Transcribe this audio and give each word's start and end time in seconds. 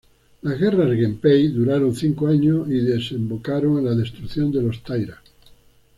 Las 0.41 0.59
guerras 0.59 0.95
Genpei 0.97 1.49
duraron 1.49 1.93
cinco 1.95 2.25
años 2.25 2.67
y 2.69 2.79
desembocaron 2.79 3.77
en 3.77 3.85
la 3.85 3.93
destrucción 3.93 4.51
de 4.51 4.63
los 4.63 4.81
Taira. 4.81 5.21